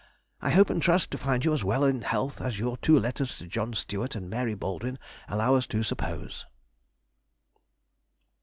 [0.41, 3.37] I hope and trust to find you as well in health as your two letters
[3.37, 4.97] to John Stewart and Mary Baldwin
[5.29, 6.47] allow us to suppose....